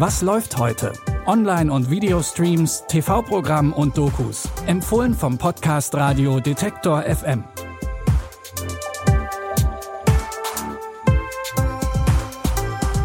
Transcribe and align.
Was 0.00 0.22
läuft 0.22 0.56
heute? 0.56 0.94
Online- 1.26 1.70
und 1.70 1.90
Videostreams, 1.90 2.84
TV-Programm 2.88 3.74
und 3.74 3.98
Dokus. 3.98 4.48
Empfohlen 4.66 5.12
vom 5.12 5.36
Podcast 5.36 5.94
Radio 5.94 6.40
Detektor 6.40 7.02
FM. 7.02 7.44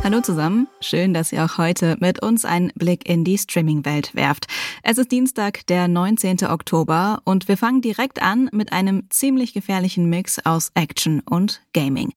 Hallo 0.05 0.21
zusammen, 0.21 0.69
schön, 0.79 1.13
dass 1.13 1.33
ihr 1.33 1.43
auch 1.43 1.57
heute 1.57 1.97
mit 1.99 2.21
uns 2.23 2.45
einen 2.45 2.71
Blick 2.75 3.09
in 3.09 3.25
die 3.25 3.39
Streaming-Welt 3.39 4.15
werft. 4.15 4.45
Es 4.81 4.97
ist 4.97 5.11
Dienstag, 5.11 5.67
der 5.67 5.89
19. 5.89 6.45
Oktober 6.47 7.19
und 7.25 7.49
wir 7.49 7.57
fangen 7.57 7.81
direkt 7.81 8.21
an 8.21 8.49
mit 8.53 8.71
einem 8.71 9.09
ziemlich 9.09 9.53
gefährlichen 9.53 10.09
Mix 10.09 10.39
aus 10.45 10.71
Action 10.75 11.19
und 11.29 11.61
Gaming. 11.73 12.13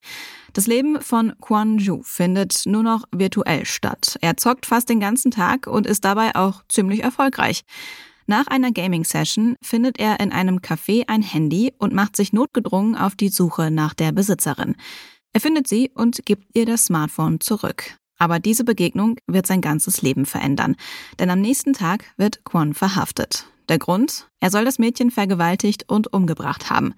Das 0.58 0.66
Leben 0.66 1.00
von 1.00 1.34
Quan 1.40 1.78
Ju 1.78 2.02
findet 2.02 2.64
nur 2.66 2.82
noch 2.82 3.04
virtuell 3.12 3.64
statt. 3.64 4.18
Er 4.22 4.36
zockt 4.36 4.66
fast 4.66 4.88
den 4.88 4.98
ganzen 4.98 5.30
Tag 5.30 5.68
und 5.68 5.86
ist 5.86 6.04
dabei 6.04 6.34
auch 6.34 6.64
ziemlich 6.68 7.04
erfolgreich. 7.04 7.62
Nach 8.26 8.48
einer 8.48 8.72
Gaming-Session 8.72 9.54
findet 9.62 10.00
er 10.00 10.18
in 10.18 10.32
einem 10.32 10.56
Café 10.58 11.04
ein 11.06 11.22
Handy 11.22 11.72
und 11.78 11.94
macht 11.94 12.16
sich 12.16 12.32
notgedrungen 12.32 12.96
auf 12.96 13.14
die 13.14 13.28
Suche 13.28 13.70
nach 13.70 13.94
der 13.94 14.10
Besitzerin. 14.10 14.74
Er 15.32 15.40
findet 15.40 15.68
sie 15.68 15.92
und 15.94 16.26
gibt 16.26 16.48
ihr 16.56 16.66
das 16.66 16.86
Smartphone 16.86 17.38
zurück. 17.38 17.96
Aber 18.18 18.40
diese 18.40 18.64
Begegnung 18.64 19.14
wird 19.28 19.46
sein 19.46 19.60
ganzes 19.60 20.02
Leben 20.02 20.26
verändern, 20.26 20.74
denn 21.20 21.30
am 21.30 21.40
nächsten 21.40 21.72
Tag 21.72 22.04
wird 22.16 22.44
Kwon 22.44 22.74
verhaftet. 22.74 23.46
Der 23.68 23.78
Grund? 23.78 24.28
Er 24.40 24.50
soll 24.50 24.64
das 24.64 24.80
Mädchen 24.80 25.12
vergewaltigt 25.12 25.84
und 25.86 26.12
umgebracht 26.12 26.68
haben. 26.68 26.94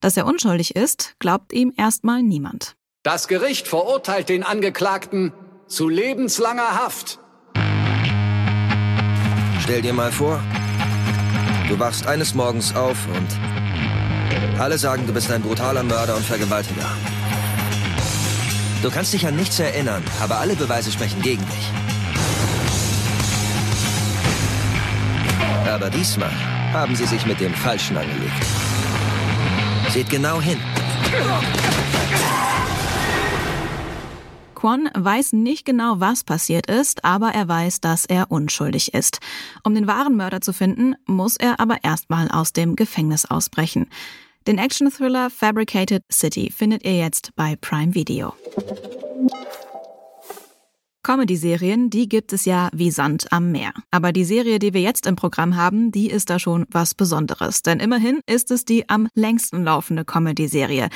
Dass 0.00 0.16
er 0.16 0.26
unschuldig 0.26 0.74
ist, 0.74 1.14
glaubt 1.20 1.52
ihm 1.52 1.72
erstmal 1.76 2.20
niemand. 2.20 2.74
Das 3.04 3.28
Gericht 3.28 3.68
verurteilt 3.68 4.30
den 4.30 4.42
Angeklagten 4.42 5.34
zu 5.68 5.90
lebenslanger 5.90 6.82
Haft. 6.82 7.18
Stell 9.62 9.82
dir 9.82 9.92
mal 9.92 10.10
vor, 10.10 10.42
du 11.68 11.78
wachst 11.78 12.06
eines 12.06 12.34
Morgens 12.34 12.74
auf 12.74 12.96
und 13.08 14.58
alle 14.58 14.78
sagen, 14.78 15.06
du 15.06 15.12
bist 15.12 15.30
ein 15.30 15.42
brutaler 15.42 15.82
Mörder 15.82 16.16
und 16.16 16.24
Vergewaltiger. 16.24 16.86
Du 18.82 18.90
kannst 18.90 19.12
dich 19.12 19.26
an 19.26 19.36
nichts 19.36 19.60
erinnern, 19.60 20.02
aber 20.22 20.38
alle 20.38 20.56
Beweise 20.56 20.90
sprechen 20.90 21.20
gegen 21.20 21.44
dich. 21.44 21.70
Aber 25.70 25.90
diesmal 25.90 26.32
haben 26.72 26.96
sie 26.96 27.04
sich 27.04 27.26
mit 27.26 27.38
dem 27.38 27.52
Falschen 27.52 27.98
angelegt. 27.98 28.46
Seht 29.90 30.08
genau 30.08 30.40
hin. 30.40 30.58
Kwon 34.64 34.88
weiß 34.94 35.34
nicht 35.34 35.66
genau, 35.66 36.00
was 36.00 36.24
passiert 36.24 36.70
ist, 36.70 37.04
aber 37.04 37.34
er 37.34 37.46
weiß, 37.46 37.82
dass 37.82 38.06
er 38.06 38.30
unschuldig 38.30 38.94
ist. 38.94 39.18
Um 39.62 39.74
den 39.74 39.86
wahren 39.86 40.16
Mörder 40.16 40.40
zu 40.40 40.54
finden, 40.54 40.94
muss 41.04 41.36
er 41.36 41.60
aber 41.60 41.84
erstmal 41.84 42.30
aus 42.30 42.54
dem 42.54 42.74
Gefängnis 42.74 43.26
ausbrechen. 43.26 43.90
Den 44.46 44.56
Action-Thriller 44.56 45.28
Fabricated 45.28 46.02
City 46.10 46.50
findet 46.50 46.82
ihr 46.82 46.96
jetzt 46.96 47.36
bei 47.36 47.56
Prime 47.56 47.94
Video. 47.94 48.32
Comedy-Serien, 51.04 51.90
die 51.90 52.08
gibt 52.08 52.32
es 52.32 52.44
ja 52.46 52.68
wie 52.72 52.90
Sand 52.90 53.30
am 53.30 53.52
Meer. 53.52 53.72
Aber 53.92 54.10
die 54.10 54.24
Serie, 54.24 54.58
die 54.58 54.74
wir 54.74 54.80
jetzt 54.80 55.06
im 55.06 55.14
Programm 55.14 55.54
haben, 55.54 55.92
die 55.92 56.10
ist 56.10 56.30
da 56.30 56.40
schon 56.40 56.66
was 56.70 56.96
Besonderes. 56.96 57.62
Denn 57.62 57.78
immerhin 57.78 58.18
ist 58.26 58.50
es 58.50 58.64
die 58.64 58.88
am 58.88 59.06
längsten 59.14 59.62
laufende 59.62 60.04
Comedy-Serie. 60.04 60.88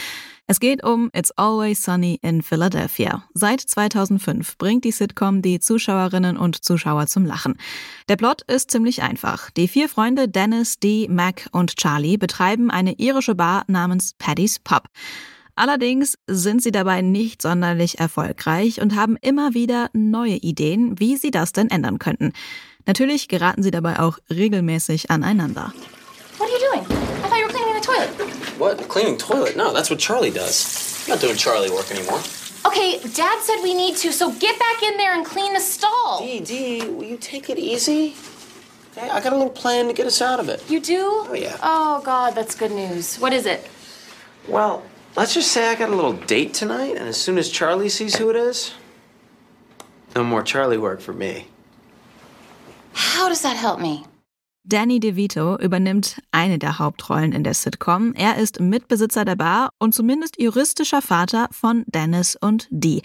Es 0.48 0.60
geht 0.60 0.82
um 0.82 1.10
It's 1.14 1.30
Always 1.32 1.84
Sunny 1.84 2.18
in 2.22 2.42
Philadelphia. 2.42 3.22
Seit 3.34 3.60
2005 3.60 4.56
bringt 4.56 4.84
die 4.84 4.92
Sitcom 4.92 5.42
die 5.42 5.60
Zuschauerinnen 5.60 6.38
und 6.38 6.64
Zuschauer 6.64 7.06
zum 7.06 7.26
Lachen. 7.26 7.58
Der 8.08 8.16
Plot 8.16 8.42
ist 8.50 8.70
ziemlich 8.70 9.02
einfach. 9.02 9.50
Die 9.50 9.68
vier 9.68 9.90
Freunde 9.90 10.26
Dennis, 10.26 10.78
Dee, 10.78 11.06
Mac 11.08 11.48
und 11.52 11.76
Charlie 11.76 12.16
betreiben 12.16 12.70
eine 12.70 12.94
irische 12.94 13.34
Bar 13.34 13.64
namens 13.68 14.14
Paddy's 14.18 14.58
Pub. 14.58 14.88
Allerdings 15.58 16.16
sind 16.28 16.62
sie 16.62 16.70
dabei 16.70 17.02
nicht 17.02 17.42
sonderlich 17.42 17.98
erfolgreich 17.98 18.80
und 18.80 18.94
haben 18.94 19.16
immer 19.20 19.54
wieder 19.54 19.90
neue 19.92 20.36
Ideen, 20.36 21.00
wie 21.00 21.16
sie 21.16 21.32
das 21.32 21.50
denn 21.50 21.68
ändern 21.68 21.98
könnten. 21.98 22.32
Natürlich 22.86 23.26
geraten 23.26 23.64
sie 23.64 23.72
dabei 23.72 23.98
auch 23.98 24.18
regelmäßig 24.30 25.10
aneinander. 25.10 25.72
What 26.38 26.48
are 26.48 26.52
you 26.52 26.58
doing? 26.70 26.84
I 26.84 27.28
thought 27.28 27.38
you 27.40 27.46
were 27.46 27.52
cleaning 27.52 27.74
the 27.74 27.84
toilet. 27.84 28.58
What? 28.60 28.88
Cleaning 28.88 29.18
toilet? 29.18 29.56
No, 29.56 29.72
that's 29.72 29.90
what 29.90 29.98
Charlie 29.98 30.30
does. 30.30 31.04
I'm 31.06 31.14
not 31.14 31.20
doing 31.20 31.36
Charlie 31.36 31.70
work 31.70 31.90
anymore. 31.90 32.20
Okay, 32.64 33.00
Dad 33.16 33.42
said 33.42 33.60
we 33.64 33.74
need 33.74 33.96
to, 33.96 34.12
so 34.12 34.30
get 34.30 34.56
back 34.60 34.84
in 34.84 34.96
there 34.96 35.12
and 35.12 35.26
clean 35.26 35.54
the 35.54 35.60
stall. 35.60 36.20
Dee, 36.20 36.38
Dee, 36.38 36.88
will 36.88 37.02
you 37.02 37.16
take 37.16 37.50
it 37.50 37.58
easy? 37.58 38.14
Okay, 38.96 39.10
I 39.10 39.20
got 39.20 39.32
a 39.32 39.36
little 39.36 39.50
plan 39.50 39.88
to 39.88 39.92
get 39.92 40.06
us 40.06 40.22
out 40.22 40.38
of 40.38 40.48
it. 40.48 40.62
You 40.70 40.78
do? 40.78 41.02
Oh, 41.02 41.34
yeah. 41.34 41.56
Oh, 41.64 42.00
God, 42.04 42.36
that's 42.36 42.54
good 42.54 42.70
news. 42.70 43.16
What 43.16 43.32
is 43.32 43.44
it? 43.44 43.68
Well, 44.46 44.84
let's 45.16 45.34
just 45.34 45.52
say 45.52 45.70
I 45.70 45.74
got 45.74 45.90
a 45.90 45.94
little 45.94 46.14
date 46.26 46.54
tonight, 46.54 46.96
and 46.96 47.08
as 47.08 47.16
soon 47.16 47.38
as 47.38 47.50
Charlie 47.50 47.88
sees 47.88 48.16
who 48.16 48.30
it 48.30 48.36
is, 48.36 48.74
no 50.14 50.24
more 50.24 50.42
Charlie 50.42 50.78
work 50.78 51.00
for 51.00 51.12
me. 51.12 51.46
How 52.92 53.28
does 53.28 53.42
that 53.42 53.56
help 53.56 53.80
me? 53.80 54.04
Danny 54.64 55.00
DeVito 55.00 55.56
übernimmt 55.58 56.20
eine 56.30 56.58
der 56.58 56.78
Hauptrollen 56.78 57.32
in 57.32 57.42
der 57.42 57.54
Sitcom. 57.54 58.12
Er 58.14 58.36
ist 58.36 58.60
Mitbesitzer 58.60 59.24
der 59.24 59.36
Bar 59.36 59.70
und 59.78 59.94
zumindest 59.94 60.38
juristischer 60.38 61.00
Vater 61.00 61.48
von 61.52 61.84
Dennis 61.86 62.36
und 62.38 62.68
Dee. 62.70 63.00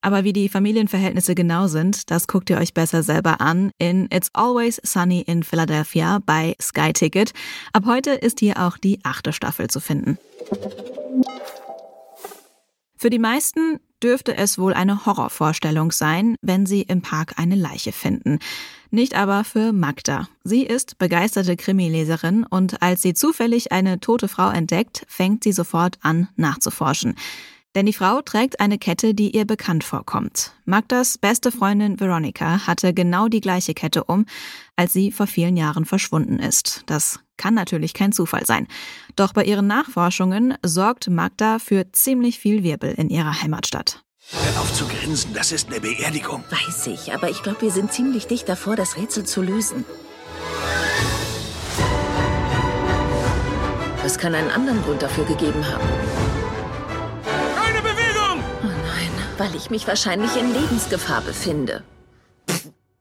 Aber 0.00 0.24
wie 0.24 0.32
die 0.32 0.48
Familienverhältnisse 0.48 1.34
genau 1.34 1.66
sind, 1.66 2.10
das 2.10 2.26
guckt 2.26 2.50
ihr 2.50 2.58
euch 2.58 2.74
besser 2.74 3.02
selber 3.02 3.40
an 3.40 3.70
in 3.78 4.08
It's 4.12 4.28
Always 4.34 4.80
Sunny 4.82 5.20
in 5.20 5.44
Philadelphia 5.44 6.18
bei 6.26 6.56
Sky 6.60 6.92
Ticket. 6.92 7.32
Ab 7.72 7.84
heute 7.86 8.10
ist 8.10 8.40
hier 8.40 8.58
auch 8.58 8.76
die 8.76 8.98
achte 9.04 9.32
Staffel 9.32 9.68
zu 9.68 9.80
finden. 9.80 10.18
Für 13.04 13.10
die 13.10 13.18
meisten 13.18 13.80
dürfte 14.02 14.34
es 14.34 14.56
wohl 14.56 14.72
eine 14.72 15.04
Horrorvorstellung 15.04 15.92
sein, 15.92 16.36
wenn 16.40 16.64
sie 16.64 16.80
im 16.80 17.02
Park 17.02 17.34
eine 17.36 17.54
Leiche 17.54 17.92
finden. 17.92 18.38
Nicht 18.90 19.14
aber 19.14 19.44
für 19.44 19.74
Magda. 19.74 20.26
Sie 20.42 20.62
ist 20.62 20.96
begeisterte 20.96 21.54
Krimileserin 21.54 22.46
und 22.48 22.80
als 22.80 23.02
sie 23.02 23.12
zufällig 23.12 23.72
eine 23.72 24.00
tote 24.00 24.26
Frau 24.26 24.48
entdeckt, 24.48 25.04
fängt 25.06 25.44
sie 25.44 25.52
sofort 25.52 25.98
an 26.00 26.28
nachzuforschen. 26.36 27.14
Denn 27.74 27.86
die 27.86 27.92
Frau 27.92 28.22
trägt 28.22 28.60
eine 28.60 28.78
Kette, 28.78 29.14
die 29.14 29.34
ihr 29.36 29.44
bekannt 29.44 29.82
vorkommt. 29.82 30.52
Magdas 30.64 31.18
beste 31.18 31.50
Freundin 31.50 31.98
Veronica 31.98 32.66
hatte 32.66 32.94
genau 32.94 33.28
die 33.28 33.40
gleiche 33.40 33.74
Kette 33.74 34.04
um, 34.04 34.26
als 34.76 34.92
sie 34.92 35.10
vor 35.10 35.26
vielen 35.26 35.56
Jahren 35.56 35.84
verschwunden 35.84 36.38
ist. 36.38 36.82
Das 36.86 37.18
kann 37.36 37.54
natürlich 37.54 37.94
kein 37.94 38.12
Zufall 38.12 38.46
sein. 38.46 38.68
Doch 39.16 39.32
bei 39.32 39.44
ihren 39.44 39.66
Nachforschungen 39.66 40.54
sorgt 40.62 41.10
Magda 41.10 41.58
für 41.58 41.90
ziemlich 41.90 42.38
viel 42.38 42.62
Wirbel 42.62 42.92
in 42.92 43.10
ihrer 43.10 43.42
Heimatstadt. 43.42 44.04
Hör 44.30 44.60
auf 44.60 44.72
zu 44.72 44.86
grinsen, 44.86 45.34
das 45.34 45.52
ist 45.52 45.68
eine 45.68 45.80
Beerdigung. 45.80 46.44
Weiß 46.50 46.86
ich, 46.86 47.12
aber 47.12 47.28
ich 47.28 47.42
glaube, 47.42 47.62
wir 47.62 47.70
sind 47.70 47.92
ziemlich 47.92 48.26
dicht 48.26 48.48
davor, 48.48 48.76
das 48.76 48.96
Rätsel 48.96 49.24
zu 49.24 49.42
lösen. 49.42 49.84
Es 54.04 54.18
kann 54.18 54.34
einen 54.34 54.50
anderen 54.50 54.82
Grund 54.82 55.02
dafür 55.02 55.24
gegeben 55.24 55.66
haben. 55.66 56.43
Weil 59.38 59.54
ich 59.54 59.70
mich 59.70 59.86
wahrscheinlich 59.86 60.36
in 60.36 60.52
Lebensgefahr 60.52 61.22
befinde. 61.22 61.82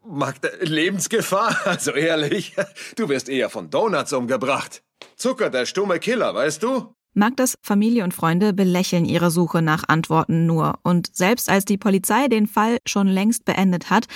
Magda, 0.05 0.49
Lebensgefahr? 0.61 1.55
Also 1.66 1.91
ehrlich, 1.91 2.55
du 2.95 3.09
wirst 3.09 3.29
eher 3.29 3.49
von 3.49 3.69
Donuts 3.69 4.13
umgebracht. 4.13 4.83
Zucker, 5.16 5.49
der 5.49 5.66
stumme 5.66 5.99
Killer, 5.99 6.33
weißt 6.33 6.61
du? 6.63 6.93
Magdas 7.16 7.55
Familie 7.61 8.03
und 8.03 8.13
Freunde 8.13 8.53
belächeln 8.53 9.05
ihre 9.05 9.29
Suche 9.29 9.61
nach 9.61 9.83
Antworten 9.88 10.47
nur. 10.47 10.79
Und 10.81 11.16
selbst 11.16 11.47
als 11.47 11.63
die 11.63 11.78
Polizei 11.78 12.28
den 12.28 12.47
Fall 12.47 12.78
schon 12.87 13.08
längst 13.08 13.46
beendet 13.46 13.91
hat, 13.91 14.08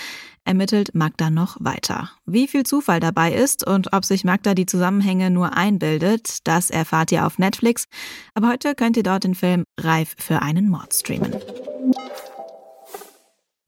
ermittelt 0.45 0.95
Magda 0.95 1.29
noch 1.29 1.57
weiter. 1.59 2.09
Wie 2.25 2.47
viel 2.47 2.63
Zufall 2.63 2.99
dabei 2.99 3.33
ist 3.33 3.67
und 3.67 3.93
ob 3.93 4.03
sich 4.03 4.23
Magda 4.23 4.55
die 4.55 4.65
Zusammenhänge 4.65 5.29
nur 5.29 5.55
einbildet, 5.55 6.47
das 6.47 6.71
erfahrt 6.71 7.11
ihr 7.11 7.27
auf 7.27 7.37
Netflix. 7.37 7.85
Aber 8.33 8.49
heute 8.49 8.73
könnt 8.73 8.97
ihr 8.97 9.03
dort 9.03 9.25
den 9.25 9.35
Film 9.35 9.63
Reif 9.79 10.15
für 10.17 10.41
einen 10.41 10.69
Mord 10.69 10.93
streamen. 10.93 11.35
Thank 11.93 12.25
you. 12.25 12.26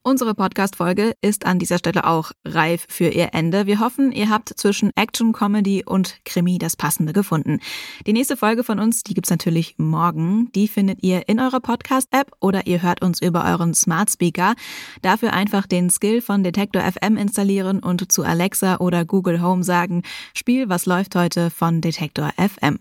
Unsere 0.10 0.34
Podcast-Folge 0.34 1.14
ist 1.22 1.46
an 1.46 1.60
dieser 1.60 1.78
Stelle 1.78 2.08
auch 2.08 2.32
reif 2.44 2.88
für 2.90 3.10
ihr 3.10 3.30
Ende. 3.34 3.68
Wir 3.68 3.80
hoffen, 3.80 4.12
ihr 4.12 4.32
habt 4.32 4.50
zwischen 4.58 4.90
Action, 4.96 5.34
Comedy 5.34 5.84
und 5.86 6.26
Krimi 6.26 6.58
das 6.58 6.76
Passende 6.76 7.14
gefunden. 7.14 7.60
Die 8.08 8.14
nächste 8.14 8.36
Folge 8.36 8.64
von 8.64 8.80
uns, 8.80 9.04
die 9.04 9.14
gibt's 9.14 9.30
natürlich 9.30 9.76
morgen. 9.78 10.52
Die 10.56 10.68
findet 10.68 11.04
ihr 11.04 11.30
in 11.30 11.40
eurer 11.40 11.60
Podcast-App 11.60 12.32
oder 12.40 12.66
ihr 12.66 12.82
hört 12.82 13.04
uns 13.04 13.22
über 13.22 13.46
euren 13.46 13.76
Smart 13.76 14.10
Speaker. 14.10 14.56
Dafür 15.04 15.32
einfach 15.32 15.68
den 15.68 15.92
Skill 15.92 16.22
von 16.22 16.44
Detektor 16.44 16.82
FM 16.82 17.16
installieren 17.16 17.78
und 17.78 18.12
zu 18.12 18.24
Alexa 18.24 18.78
oder 18.78 19.06
Google 19.06 19.44
Home 19.44 19.64
sagen, 19.64 20.02
Spiel, 20.34 20.70
was 20.70 20.88
läuft 20.88 21.14
heute 21.14 21.52
von 21.52 21.82
Detektor 21.82 22.32
FM. 22.36 22.80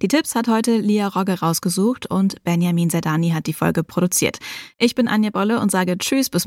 Die 0.00 0.08
Tipps 0.08 0.34
hat 0.34 0.48
heute 0.48 0.78
Lia 0.78 1.08
Rogge 1.08 1.40
rausgesucht 1.40 2.10
und 2.10 2.42
Benjamin 2.42 2.88
Zerdani 2.88 3.32
hat 3.32 3.48
die 3.48 3.52
Folge 3.52 3.84
produziert. 3.84 4.38
Ich 4.78 4.94
bin 4.94 5.08
Anja 5.08 5.28
Bolle 5.28 5.60
und 5.60 5.70
sage 5.70 5.98
Tschüss 5.98 6.30
bis 6.30 6.46